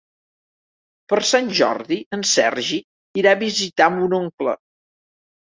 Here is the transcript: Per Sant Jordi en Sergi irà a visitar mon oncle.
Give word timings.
Per 1.11 1.19
Sant 1.31 1.51
Jordi 1.59 1.97
en 2.17 2.23
Sergi 2.31 2.81
irà 3.23 3.35
a 3.39 3.41
visitar 3.45 3.93
mon 4.01 4.19
oncle. 4.23 4.59